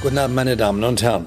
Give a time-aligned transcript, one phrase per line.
[0.00, 1.26] Guten Abend, meine Damen und Herren.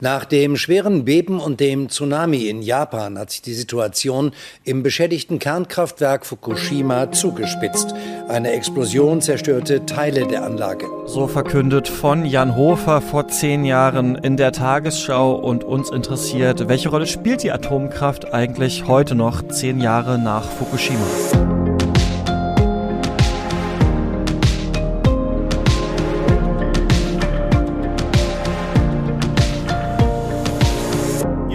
[0.00, 4.32] Nach dem schweren Beben und dem Tsunami in Japan hat sich die Situation
[4.64, 7.94] im beschädigten Kernkraftwerk Fukushima zugespitzt.
[8.26, 10.86] Eine Explosion zerstörte Teile der Anlage.
[11.06, 16.88] So verkündet von Jan Hofer vor zehn Jahren in der Tagesschau und uns interessiert, welche
[16.88, 21.59] Rolle spielt die Atomkraft eigentlich heute noch, zehn Jahre nach Fukushima?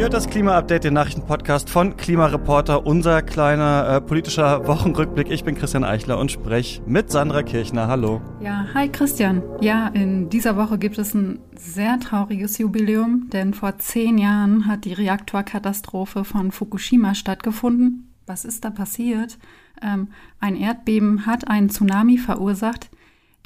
[0.06, 5.32] Hört das Klima-Update, den Nachrichtenpodcast von Klimareporter, unser kleiner äh, politischer Wochenrückblick.
[5.32, 7.88] Ich bin Christian Eichler und spreche mit Sandra Kirchner.
[7.88, 8.22] Hallo.
[8.40, 9.42] Ja, hi Christian.
[9.62, 14.86] Ja, in dieser Woche gibt es ein sehr trauriges Jubiläum, denn vor zehn Jahren hat
[14.86, 18.14] die Reaktorkatastrophe von Fukushima stattgefunden.
[18.28, 19.40] Was ist da passiert?
[19.82, 20.10] Ähm,
[20.40, 22.92] ein Erdbeben hat einen Tsunami verursacht.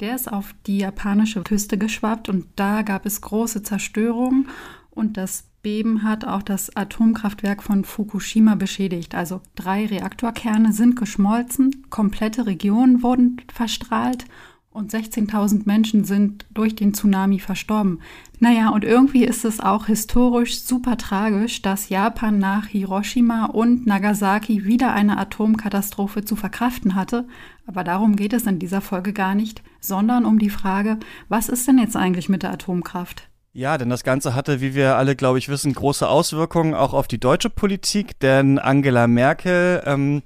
[0.00, 4.44] Der ist auf die japanische Küste geschwappt und da gab es große Zerstörung
[4.90, 9.14] und das Beben hat auch das Atomkraftwerk von Fukushima beschädigt.
[9.14, 14.24] Also drei Reaktorkerne sind geschmolzen, komplette Regionen wurden verstrahlt
[14.70, 18.00] und 16.000 Menschen sind durch den Tsunami verstorben.
[18.38, 24.64] Naja, und irgendwie ist es auch historisch super tragisch, dass Japan nach Hiroshima und Nagasaki
[24.64, 27.26] wieder eine Atomkatastrophe zu verkraften hatte.
[27.66, 31.66] Aber darum geht es in dieser Folge gar nicht, sondern um die Frage, was ist
[31.66, 33.28] denn jetzt eigentlich mit der Atomkraft?
[33.52, 37.08] Ja, denn das Ganze hatte, wie wir alle, glaube ich, wissen, große Auswirkungen auch auf
[37.08, 40.22] die deutsche Politik, denn Angela Merkel ähm,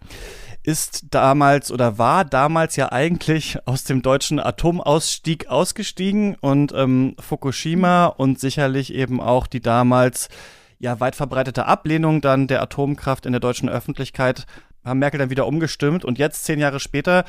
[0.63, 8.07] ist damals oder war damals ja eigentlich aus dem deutschen Atomausstieg ausgestiegen und ähm, Fukushima
[8.07, 10.29] und sicherlich eben auch die damals
[10.79, 14.45] ja weit verbreitete Ablehnung dann der Atomkraft in der deutschen Öffentlichkeit
[14.85, 17.25] haben Merkel dann wieder umgestimmt und jetzt zehn Jahre später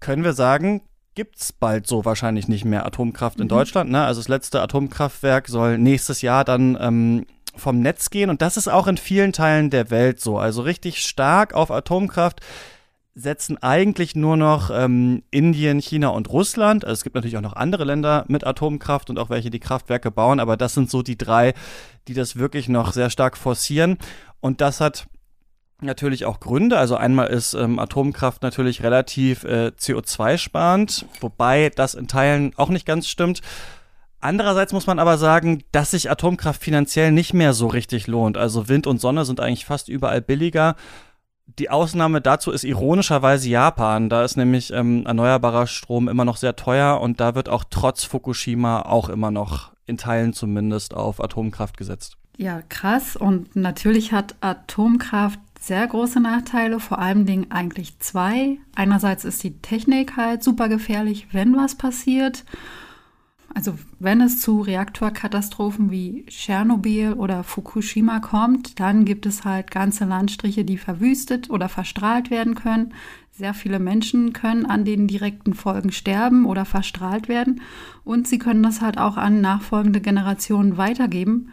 [0.00, 0.80] können wir sagen,
[1.14, 3.50] gibt es bald so wahrscheinlich nicht mehr Atomkraft in mhm.
[3.50, 3.90] Deutschland.
[3.90, 4.04] Ne?
[4.04, 8.30] Also das letzte Atomkraftwerk soll nächstes Jahr dann ähm, vom Netz gehen.
[8.30, 10.38] Und das ist auch in vielen Teilen der Welt so.
[10.38, 12.40] Also richtig stark auf Atomkraft
[13.14, 16.84] setzen eigentlich nur noch ähm, Indien, China und Russland.
[16.84, 20.10] Also es gibt natürlich auch noch andere Länder mit Atomkraft und auch welche, die Kraftwerke
[20.10, 21.54] bauen, aber das sind so die drei,
[22.08, 23.98] die das wirklich noch sehr stark forcieren.
[24.40, 25.06] Und das hat
[25.82, 26.78] natürlich auch Gründe.
[26.78, 32.86] Also einmal ist ähm, Atomkraft natürlich relativ äh, CO2-sparend, wobei das in Teilen auch nicht
[32.86, 33.40] ganz stimmt.
[34.20, 38.36] Andererseits muss man aber sagen, dass sich Atomkraft finanziell nicht mehr so richtig lohnt.
[38.36, 40.76] Also Wind und Sonne sind eigentlich fast überall billiger.
[41.58, 44.08] Die Ausnahme dazu ist ironischerweise Japan.
[44.08, 48.04] Da ist nämlich ähm, erneuerbarer Strom immer noch sehr teuer und da wird auch trotz
[48.04, 52.16] Fukushima auch immer noch in Teilen zumindest auf Atomkraft gesetzt.
[52.36, 53.16] Ja, krass.
[53.16, 58.58] Und natürlich hat Atomkraft sehr große Nachteile, vor allem Dingen eigentlich zwei.
[58.74, 62.44] Einerseits ist die Technik halt super gefährlich, wenn was passiert.
[63.54, 70.06] Also wenn es zu Reaktorkatastrophen wie Tschernobyl oder Fukushima kommt, dann gibt es halt ganze
[70.06, 72.94] Landstriche, die verwüstet oder verstrahlt werden können.
[73.30, 77.60] Sehr viele Menschen können an den direkten Folgen sterben oder verstrahlt werden
[78.04, 81.50] und sie können das halt auch an nachfolgende Generationen weitergeben.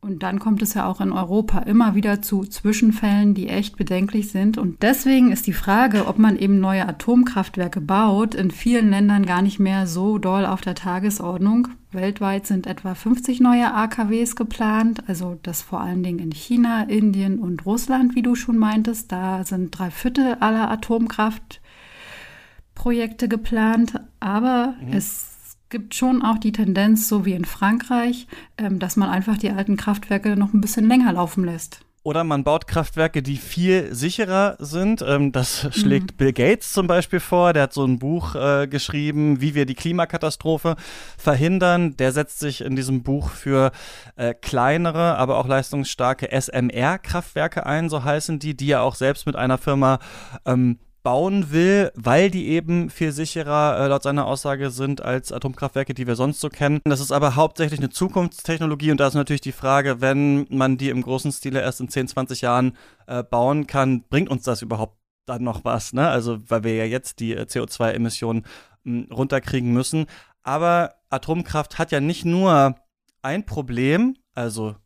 [0.00, 4.30] Und dann kommt es ja auch in Europa immer wieder zu Zwischenfällen, die echt bedenklich
[4.30, 4.56] sind.
[4.56, 9.42] Und deswegen ist die Frage, ob man eben neue Atomkraftwerke baut, in vielen Ländern gar
[9.42, 11.66] nicht mehr so doll auf der Tagesordnung.
[11.90, 17.40] Weltweit sind etwa 50 neue AKWs geplant, also das vor allen Dingen in China, Indien
[17.40, 19.10] und Russland, wie du schon meintest.
[19.10, 24.92] Da sind drei Viertel aller Atomkraftprojekte geplant, aber mhm.
[24.92, 25.37] es
[25.70, 29.76] gibt schon auch die Tendenz, so wie in Frankreich, ähm, dass man einfach die alten
[29.76, 31.80] Kraftwerke noch ein bisschen länger laufen lässt.
[32.08, 35.04] Oder man baut Kraftwerke, die viel sicherer sind.
[35.06, 35.72] Ähm, das mhm.
[35.72, 36.16] schlägt mhm.
[36.16, 37.52] Bill Gates zum Beispiel vor.
[37.52, 40.76] Der hat so ein Buch äh, geschrieben, wie wir die Klimakatastrophe
[41.18, 41.98] verhindern.
[41.98, 43.72] Der setzt sich in diesem Buch für
[44.16, 49.36] äh, kleinere, aber auch leistungsstarke SMR-Kraftwerke ein, so heißen die, die er auch selbst mit
[49.36, 49.98] einer Firma
[50.46, 50.78] ähm,
[51.08, 56.06] bauen will, weil die eben viel sicherer äh, laut seiner Aussage sind als Atomkraftwerke, die
[56.06, 56.82] wir sonst so kennen.
[56.84, 60.90] Das ist aber hauptsächlich eine Zukunftstechnologie und da ist natürlich die Frage, wenn man die
[60.90, 62.76] im großen Stile erst in 10, 20 Jahren
[63.06, 65.94] äh, bauen kann, bringt uns das überhaupt dann noch was?
[65.94, 66.06] Ne?
[66.06, 68.44] Also weil wir ja jetzt die äh, CO2-Emissionen
[68.84, 70.08] hm, runterkriegen müssen.
[70.42, 72.74] Aber Atomkraft hat ja nicht nur
[73.22, 74.76] ein Problem, also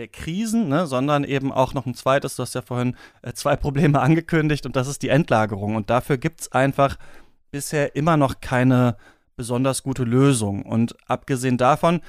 [0.00, 3.54] der Krisen, ne, sondern eben auch noch ein zweites, du hast ja vorhin äh, zwei
[3.54, 5.76] Probleme angekündigt und das ist die Endlagerung.
[5.76, 6.96] Und dafür gibt es einfach
[7.50, 8.96] bisher immer noch keine
[9.36, 10.62] besonders gute Lösung.
[10.62, 12.00] Und abgesehen davon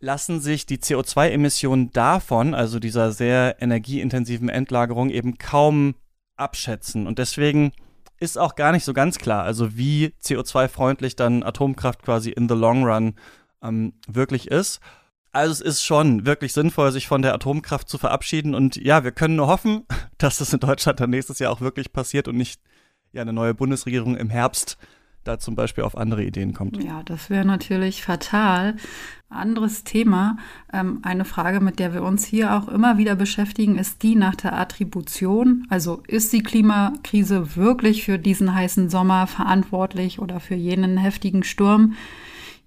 [0.00, 5.94] lassen sich die CO2-Emissionen davon, also dieser sehr energieintensiven Endlagerung, eben kaum
[6.36, 7.06] abschätzen.
[7.06, 7.72] Und deswegen
[8.20, 12.54] ist auch gar nicht so ganz klar, also wie CO2-freundlich dann Atomkraft quasi in the
[12.54, 13.14] long run
[13.62, 14.80] ähm, wirklich ist.
[15.32, 18.54] Also es ist schon wirklich sinnvoll, sich von der Atomkraft zu verabschieden.
[18.54, 19.84] Und ja, wir können nur hoffen,
[20.18, 22.60] dass das in Deutschland dann nächstes Jahr auch wirklich passiert und nicht
[23.12, 24.78] ja eine neue Bundesregierung im Herbst
[25.24, 26.82] da zum Beispiel auf andere Ideen kommt.
[26.82, 28.76] Ja, das wäre natürlich fatal.
[29.28, 30.36] Anderes Thema,
[30.72, 34.34] ähm, eine Frage, mit der wir uns hier auch immer wieder beschäftigen, ist die nach
[34.34, 35.66] der Attribution.
[35.70, 41.94] Also ist die Klimakrise wirklich für diesen heißen Sommer verantwortlich oder für jenen heftigen Sturm?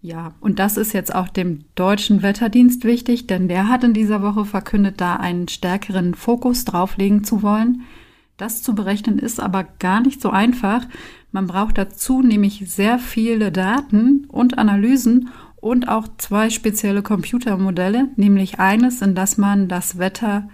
[0.05, 4.21] Ja, und das ist jetzt auch dem deutschen Wetterdienst wichtig, denn der hat in dieser
[4.21, 7.81] Woche verkündet, da einen stärkeren Fokus drauflegen zu wollen.
[8.37, 10.85] Das zu berechnen ist aber gar nicht so einfach.
[11.31, 18.59] Man braucht dazu nämlich sehr viele Daten und Analysen und auch zwei spezielle Computermodelle, nämlich
[18.59, 20.47] eines, in das man das Wetter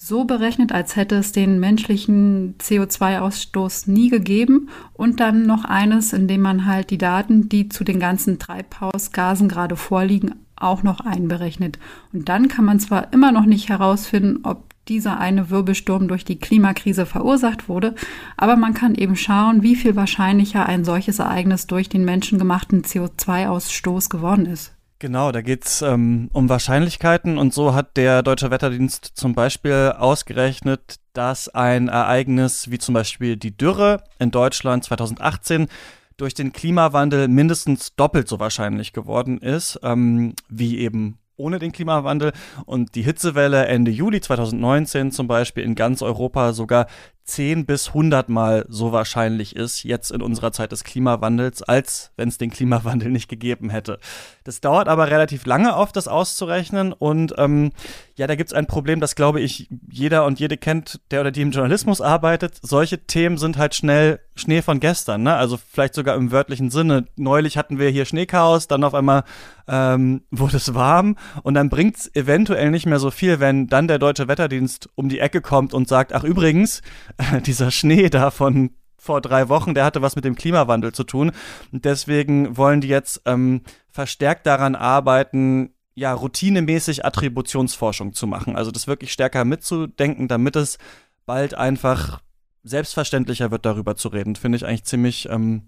[0.00, 6.28] so berechnet, als hätte es den menschlichen CO2-Ausstoß nie gegeben und dann noch eines, in
[6.28, 11.80] dem man halt die Daten, die zu den ganzen Treibhausgasen gerade vorliegen, auch noch einberechnet.
[12.12, 16.38] Und dann kann man zwar immer noch nicht herausfinden, ob dieser eine Wirbelsturm durch die
[16.38, 17.94] Klimakrise verursacht wurde,
[18.36, 24.08] aber man kann eben schauen, wie viel wahrscheinlicher ein solches Ereignis durch den menschengemachten CO2-Ausstoß
[24.08, 24.77] geworden ist.
[25.00, 30.96] Genau, da geht's ähm, um Wahrscheinlichkeiten und so hat der Deutsche Wetterdienst zum Beispiel ausgerechnet,
[31.12, 35.68] dass ein Ereignis wie zum Beispiel die Dürre in Deutschland 2018
[36.16, 42.32] durch den Klimawandel mindestens doppelt so wahrscheinlich geworden ist, ähm, wie eben ohne den Klimawandel.
[42.66, 46.88] Und die Hitzewelle Ende Juli 2019 zum Beispiel in ganz Europa sogar
[47.28, 52.28] 10 bis 100 Mal so wahrscheinlich ist, jetzt in unserer Zeit des Klimawandels, als wenn
[52.28, 53.98] es den Klimawandel nicht gegeben hätte.
[54.44, 56.92] Das dauert aber relativ lange auf, das auszurechnen.
[56.92, 57.72] Und ähm,
[58.16, 61.30] ja, da gibt es ein Problem, das glaube ich jeder und jede kennt, der oder
[61.30, 62.58] die im Journalismus arbeitet.
[62.62, 65.34] Solche Themen sind halt schnell Schnee von gestern, ne?
[65.34, 67.06] Also vielleicht sogar im wörtlichen Sinne.
[67.16, 69.24] Neulich hatten wir hier Schneechaos, dann auf einmal
[69.66, 73.88] ähm, wurde es warm und dann bringt es eventuell nicht mehr so viel, wenn dann
[73.88, 76.82] der deutsche Wetterdienst um die Ecke kommt und sagt, ach übrigens,
[77.46, 78.70] dieser Schnee da von
[79.00, 81.30] vor drei Wochen, der hatte was mit dem Klimawandel zu tun.
[81.72, 88.54] Und deswegen wollen die jetzt ähm, verstärkt daran arbeiten, ja, routinemäßig Attributionsforschung zu machen.
[88.54, 90.78] Also das wirklich stärker mitzudenken, damit es
[91.26, 92.20] bald einfach
[92.68, 94.36] selbstverständlicher wird, darüber zu reden.
[94.36, 95.62] Finde ich eigentlich ziemlich ähm,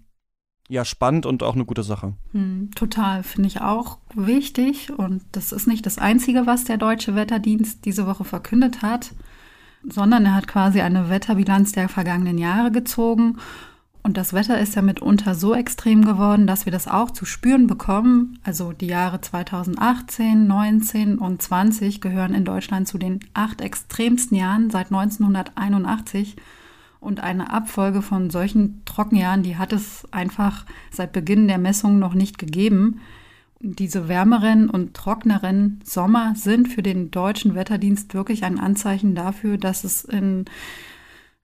[0.67, 2.13] ja, spannend und auch eine gute Sache.
[2.31, 4.91] Hm, total, finde ich auch wichtig.
[4.91, 9.11] Und das ist nicht das Einzige, was der Deutsche Wetterdienst diese Woche verkündet hat
[9.83, 13.37] sondern er hat quasi eine Wetterbilanz der vergangenen Jahre gezogen.
[14.03, 17.67] Und das Wetter ist ja mitunter so extrem geworden, dass wir das auch zu spüren
[17.67, 18.39] bekommen.
[18.43, 24.71] Also die Jahre 2018, 19 und 20 gehören in Deutschland zu den acht extremsten Jahren
[24.71, 26.35] seit 1981.
[27.01, 32.13] Und eine Abfolge von solchen Trockenjahren, die hat es einfach seit Beginn der Messung noch
[32.13, 33.01] nicht gegeben
[33.63, 39.83] diese wärmeren und trockneren Sommer sind für den deutschen Wetterdienst wirklich ein Anzeichen dafür, dass
[39.83, 40.45] es in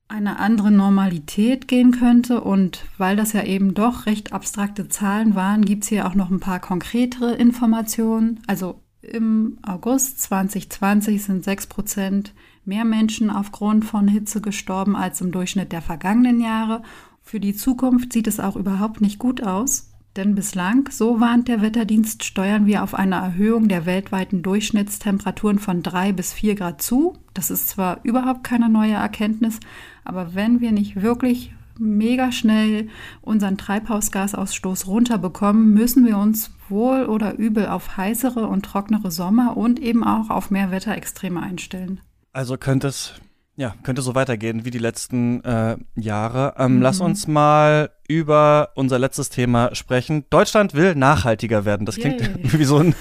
[0.07, 2.42] eine andere Normalität gehen könnte.
[2.42, 6.31] Und weil das ja eben doch recht abstrakte Zahlen waren, gibt es hier auch noch
[6.31, 8.39] ein paar konkretere Informationen.
[8.48, 12.33] Also im August 2020 sind 6 Prozent
[12.67, 16.83] mehr Menschen aufgrund von Hitze gestorben als im Durchschnitt der vergangenen Jahre.
[17.21, 19.91] Für die Zukunft sieht es auch überhaupt nicht gut aus.
[20.17, 25.83] Denn bislang, so warnt der Wetterdienst, steuern wir auf eine Erhöhung der weltweiten Durchschnittstemperaturen von
[25.83, 27.13] drei bis vier Grad zu.
[27.35, 29.59] Das ist zwar überhaupt keine neue Erkenntnis,
[30.03, 32.89] aber wenn wir nicht wirklich mega schnell
[33.21, 39.80] unseren Treibhausgasausstoß runterbekommen, müssen wir uns wohl oder übel auf heißere und trocknere Sommer und
[39.80, 42.01] eben auch auf mehr Wetterextreme einstellen.
[42.37, 43.15] Also könnte es
[43.56, 46.53] ja, könnte so weitergehen wie die letzten äh, Jahre.
[46.59, 46.81] Ähm, mhm.
[46.83, 50.25] Lass uns mal über unser letztes Thema sprechen.
[50.29, 51.87] Deutschland will nachhaltiger werden.
[51.87, 52.29] Das klingt Yay.
[52.59, 52.94] wie so ein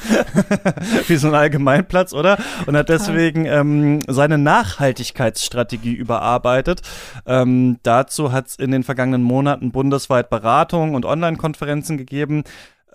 [1.09, 2.38] wie so ein Allgemeinplatz, oder?
[2.64, 6.81] Und hat deswegen ähm, seine Nachhaltigkeitsstrategie überarbeitet.
[7.26, 12.45] Ähm, dazu hat es in den vergangenen Monaten bundesweit Beratungen und Online-Konferenzen gegeben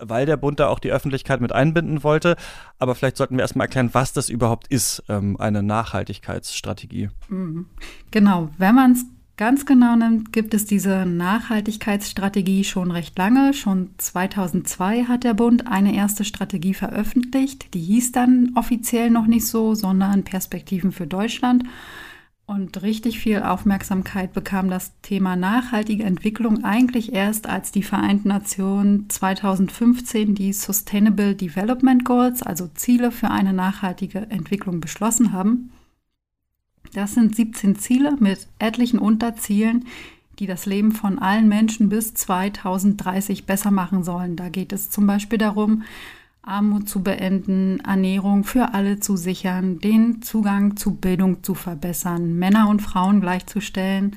[0.02, 2.36] weil der Bund da auch die Öffentlichkeit mit einbinden wollte.
[2.78, 7.10] Aber vielleicht sollten wir erstmal erklären, was das überhaupt ist, ähm, eine Nachhaltigkeitsstrategie.
[7.28, 7.66] Mhm.
[8.10, 9.04] Genau, wenn man es
[9.36, 13.54] ganz genau nimmt, gibt es diese Nachhaltigkeitsstrategie schon recht lange.
[13.54, 17.74] Schon 2002 hat der Bund eine erste Strategie veröffentlicht.
[17.74, 21.64] Die hieß dann offiziell noch nicht so, sondern Perspektiven für Deutschland.
[22.54, 29.08] Und richtig viel Aufmerksamkeit bekam das Thema nachhaltige Entwicklung eigentlich erst, als die Vereinten Nationen
[29.08, 35.72] 2015 die Sustainable Development Goals, also Ziele für eine nachhaltige Entwicklung, beschlossen haben.
[36.92, 39.86] Das sind 17 Ziele mit etlichen Unterzielen,
[40.38, 44.36] die das Leben von allen Menschen bis 2030 besser machen sollen.
[44.36, 45.84] Da geht es zum Beispiel darum,
[46.42, 52.68] Armut zu beenden, Ernährung für alle zu sichern, den Zugang zu Bildung zu verbessern, Männer
[52.68, 54.16] und Frauen gleichzustellen,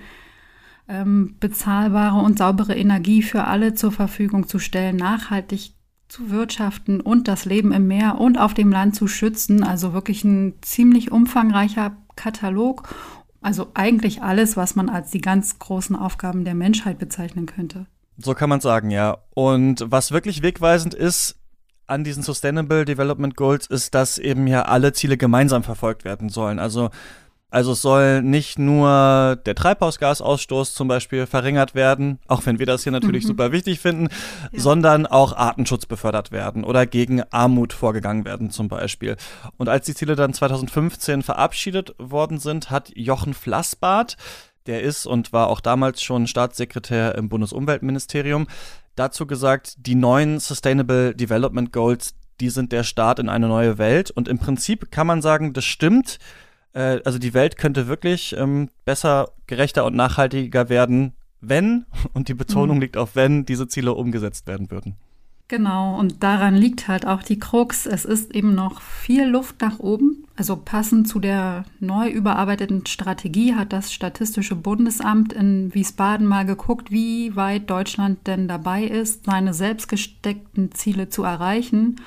[0.88, 5.74] ähm, bezahlbare und saubere Energie für alle zur Verfügung zu stellen, nachhaltig
[6.08, 9.64] zu wirtschaften und das Leben im Meer und auf dem Land zu schützen.
[9.64, 12.90] Also wirklich ein ziemlich umfangreicher Katalog.
[13.42, 17.86] Also eigentlich alles, was man als die ganz großen Aufgaben der Menschheit bezeichnen könnte.
[18.18, 19.18] So kann man sagen, ja.
[19.34, 21.38] Und was wirklich wegweisend ist
[21.88, 26.60] an diesen Sustainable Development Goals, ist, dass eben ja alle Ziele gemeinsam verfolgt werden sollen.
[26.60, 26.90] Also
[27.56, 32.84] also es soll nicht nur der Treibhausgasausstoß zum Beispiel verringert werden, auch wenn wir das
[32.84, 33.30] hier natürlich mhm.
[33.30, 34.10] super wichtig finden,
[34.52, 34.60] ja.
[34.60, 39.16] sondern auch Artenschutz befördert werden oder gegen Armut vorgegangen werden zum Beispiel.
[39.56, 44.18] Und als die Ziele dann 2015 verabschiedet worden sind, hat Jochen Flassbart,
[44.66, 48.48] der ist und war auch damals schon Staatssekretär im Bundesumweltministerium,
[48.96, 54.12] dazu gesagt, die neuen Sustainable Development Goals, die sind der Start in eine neue Welt.
[54.12, 56.20] Und im Prinzip kann man sagen, das stimmt
[56.76, 62.36] äh, also die Welt könnte wirklich ähm, besser, gerechter und nachhaltiger werden, wenn, und die
[62.36, 62.82] Betonung mhm.
[62.82, 64.98] liegt auf wenn, diese Ziele umgesetzt werden würden.
[65.48, 67.86] Genau, und daran liegt halt auch die Krux.
[67.86, 70.26] Es ist eben noch viel Luft nach oben.
[70.36, 76.90] Also passend zu der neu überarbeiteten Strategie hat das Statistische Bundesamt in Wiesbaden mal geguckt,
[76.90, 82.02] wie weit Deutschland denn dabei ist, seine selbst gesteckten Ziele zu erreichen.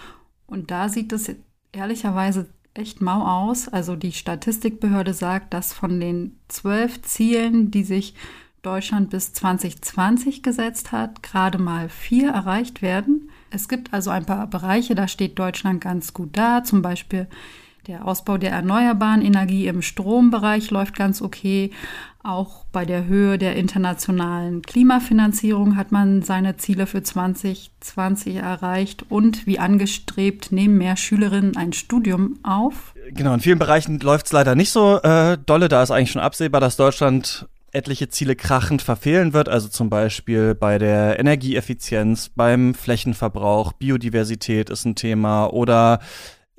[0.48, 1.32] Und da sieht es
[1.70, 3.68] ehrlicherweise echt mau aus.
[3.68, 8.14] Also die Statistikbehörde sagt, dass von den zwölf Zielen, die sich
[8.62, 13.27] Deutschland bis 2020 gesetzt hat, gerade mal vier erreicht werden.
[13.50, 17.28] Es gibt also ein paar Bereiche, da steht Deutschland ganz gut da, zum Beispiel
[17.88, 21.70] der Ausbau der erneuerbaren Energie im Strombereich läuft ganz okay.
[22.22, 29.46] Auch bei der Höhe der internationalen Klimafinanzierung hat man seine Ziele für 2020 erreicht und
[29.46, 32.92] wie angestrebt nehmen mehr Schülerinnen ein Studium auf.
[33.12, 35.70] Genau, in vielen Bereichen läuft es leider nicht so äh, dolle.
[35.70, 40.54] Da ist eigentlich schon absehbar, dass Deutschland etliche Ziele krachend verfehlen wird, also zum Beispiel
[40.54, 46.00] bei der Energieeffizienz, beim Flächenverbrauch, Biodiversität ist ein Thema oder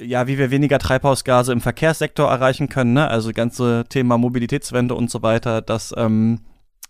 [0.02, 3.10] ja, wie wir weniger Treibhausgase im Verkehrssektor erreichen können, ne?
[3.10, 6.40] also ganze Thema Mobilitätswende und so weiter, das ähm,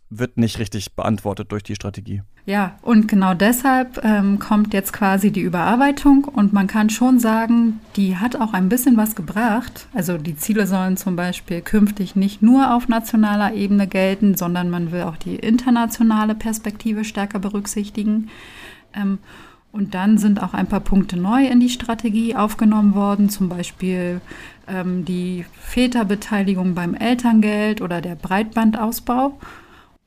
[0.09, 2.23] wird nicht richtig beantwortet durch die Strategie.
[2.45, 7.79] Ja, und genau deshalb ähm, kommt jetzt quasi die Überarbeitung und man kann schon sagen,
[7.95, 9.87] die hat auch ein bisschen was gebracht.
[9.93, 14.91] Also die Ziele sollen zum Beispiel künftig nicht nur auf nationaler Ebene gelten, sondern man
[14.91, 18.29] will auch die internationale Perspektive stärker berücksichtigen.
[18.95, 19.19] Ähm,
[19.71, 24.21] und dann sind auch ein paar Punkte neu in die Strategie aufgenommen worden, zum Beispiel
[24.67, 29.37] ähm, die Väterbeteiligung beim Elterngeld oder der Breitbandausbau.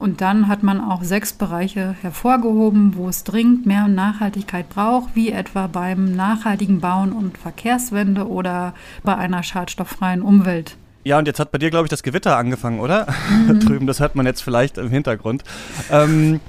[0.03, 5.31] Und dann hat man auch sechs Bereiche hervorgehoben, wo es dringend mehr Nachhaltigkeit braucht, wie
[5.31, 10.77] etwa beim nachhaltigen Bauen und Verkehrswende oder bei einer schadstofffreien Umwelt.
[11.05, 13.07] Ja, und jetzt hat bei dir, glaube ich, das Gewitter angefangen, oder?
[13.31, 13.61] Mhm.
[13.65, 15.45] Drüben, das hört man jetzt vielleicht im Hintergrund.
[15.89, 16.41] Ähm,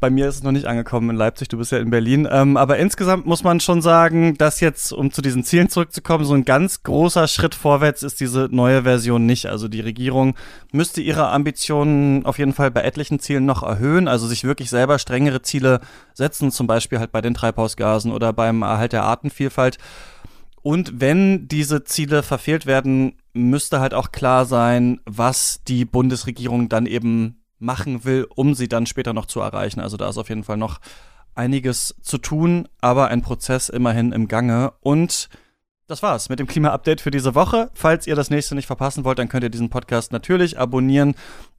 [0.00, 2.28] bei mir ist es noch nicht angekommen in Leipzig, du bist ja in Berlin.
[2.30, 6.34] Ähm, aber insgesamt muss man schon sagen, dass jetzt, um zu diesen Zielen zurückzukommen, so
[6.34, 9.46] ein ganz großer Schritt vorwärts ist diese neue Version nicht.
[9.46, 10.34] Also die Regierung
[10.72, 14.98] müsste ihre Ambitionen auf jeden Fall bei etlichen Zielen noch erhöhen, also sich wirklich selber
[14.98, 15.80] strengere Ziele
[16.14, 19.78] setzen, zum Beispiel halt bei den Treibhausgasen oder beim Erhalt der Artenvielfalt.
[20.62, 26.86] Und wenn diese Ziele verfehlt werden, müsste halt auch klar sein, was die Bundesregierung dann
[26.86, 29.80] eben machen will, um sie dann später noch zu erreichen.
[29.80, 30.80] Also da ist auf jeden Fall noch
[31.34, 34.72] einiges zu tun, aber ein Prozess immerhin im Gange.
[34.80, 35.28] Und
[35.86, 37.70] das war's mit dem Klima-Update für diese Woche.
[37.72, 41.14] Falls ihr das nächste nicht verpassen wollt, dann könnt ihr diesen Podcast natürlich abonnieren.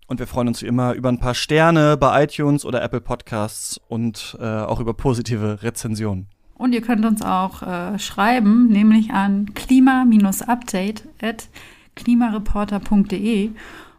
[0.08, 3.80] Und wir freuen uns wie immer über ein paar Sterne bei iTunes oder Apple Podcasts
[3.88, 6.28] und äh, auch über positive Rezensionen.
[6.56, 11.48] Und ihr könnt uns auch äh, schreiben, nämlich an klima-update at
[11.96, 13.52] klimareporter.de.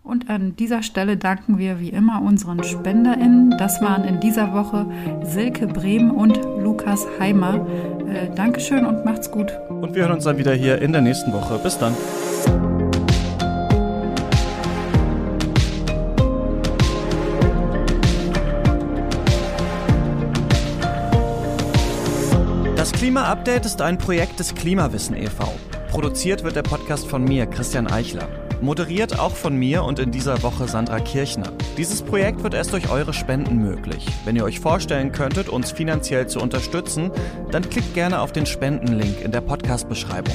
[0.03, 3.57] Und an dieser Stelle danken wir wie immer unseren SpenderInnen.
[3.59, 4.87] Das waren in dieser Woche
[5.23, 7.67] Silke Brehm und Lukas Heimer.
[8.09, 9.53] Äh, Dankeschön und macht's gut.
[9.69, 11.59] Und wir hören uns dann wieder hier in der nächsten Woche.
[11.63, 11.95] Bis dann.
[22.75, 25.53] Das Klima-Update ist ein Projekt des Klimawissen e.V.
[25.91, 28.29] Produziert wird der Podcast von mir, Christian Eichler.
[28.61, 31.53] Moderiert auch von mir und in dieser Woche Sandra Kirchner.
[31.79, 34.07] Dieses Projekt wird erst durch eure Spenden möglich.
[34.25, 37.11] Wenn ihr euch vorstellen könntet, uns finanziell zu unterstützen,
[37.51, 40.35] dann klickt gerne auf den Spendenlink in der Podcast-Beschreibung.